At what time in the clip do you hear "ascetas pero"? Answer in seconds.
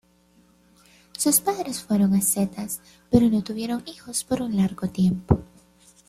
2.15-3.29